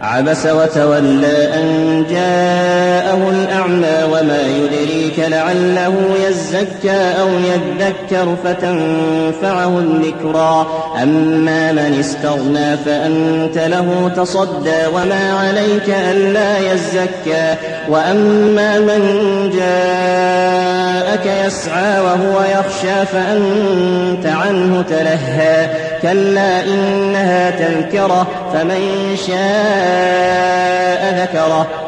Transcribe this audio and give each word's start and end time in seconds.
عبس 0.00 0.46
وتولى 0.46 1.54
أن 1.54 2.04
جاءه 2.10 3.30
الأعمى 3.30 4.04
وما 4.04 4.42
يدريك 5.18 5.30
لعله 5.30 5.94
يزكى 6.28 7.20
أو 7.20 7.28
يذكر 7.28 8.36
فتنفعه 8.44 9.78
الذكرى. 9.78 10.66
أما 11.02 11.72
من 11.72 12.00
استغنى 12.00 12.76
فأنت 12.76 13.58
له 13.58 14.10
تصدى 14.16 14.86
وما 14.94 15.38
عليك 15.40 15.88
ألا 16.10 16.72
يزكى. 16.72 17.54
وأما 17.88 18.78
من 18.78 19.00
جاءك 19.54 21.46
يسعى 21.46 22.00
وهو 22.00 22.40
يخشى 22.40 23.06
فأنت 23.12 24.26
عنه 24.26 24.82
تلهى. 24.82 25.68
كلا 26.02 26.64
إنها 26.64 27.50
تذكرة 27.50 28.26
فمن 28.54 29.16
شاء 29.26 29.38
ذكره. 31.22 31.87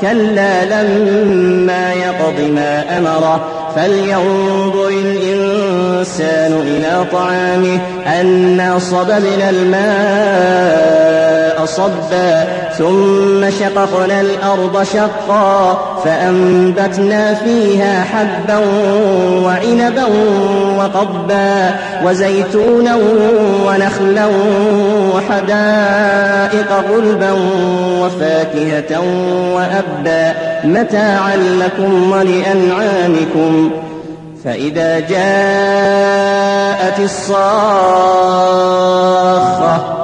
كلا 0.00 0.64
لما 0.64 1.92
يقض 1.92 2.40
ما 2.54 2.98
أمره 2.98 3.48
فلينظر 3.76 4.88
الإنسان 4.88 6.52
إلى 6.52 7.04
طعامه 7.12 7.78
أنا 8.20 8.78
صببنا 8.78 9.50
الماء 9.50 11.35
صبا 11.66 12.44
ثم 12.78 13.50
شققنا 13.50 14.20
الأرض 14.20 14.82
شقا 14.82 15.78
فأنبتنا 16.04 17.34
فيها 17.34 18.04
حبا 18.04 18.58
وعنبا 19.44 20.04
وقبا 20.78 21.74
وزيتونا 22.04 22.96
ونخلا 23.66 24.26
وحدائق 25.14 26.72
غلبا 26.90 27.32
وفاكهة 28.00 29.00
وأبا. 29.54 30.34
متاعا 30.64 31.36
لكم 31.36 32.12
ولأنعامكم. 32.12 33.70
فإذا 34.44 35.00
جاءت 35.00 37.00
الصاخة 37.00 38.45